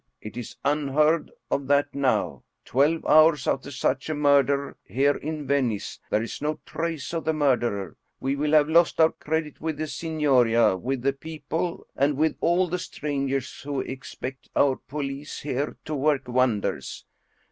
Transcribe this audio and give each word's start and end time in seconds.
It 0.19 0.35
is 0.35 0.57
unheard 0.65 1.29
of 1.51 1.67
that 1.67 1.93
now, 1.93 2.41
twelve 2.65 3.05
hours 3.05 3.45
after 3.45 3.69
such 3.69 4.09
a 4.09 4.15
murder 4.15 4.75
here 4.83 5.15
in 5.15 5.45
Venice,, 5.45 5.99
there 6.09 6.23
is 6.23 6.41
no 6.41 6.59
trace 6.65 7.13
of 7.13 7.23
the 7.23 7.33
murderer. 7.33 7.95
We 8.19 8.35
will 8.35 8.53
have 8.53 8.67
lost 8.67 8.99
our 8.99 9.11
credit 9.11 9.61
with 9.61 9.77
the 9.77 9.85
Signoria, 9.85 10.75
with 10.75 11.03
the 11.03 11.13
people, 11.13 11.85
and 11.95 12.17
with 12.17 12.35
all 12.41 12.67
the 12.67 12.79
strangers 12.79 13.61
who 13.61 13.81
expect 13.81 14.49
our 14.55 14.75
police 14.77 15.41
here 15.41 15.77
to 15.85 15.93
work 15.93 16.27
wonders. 16.27 17.05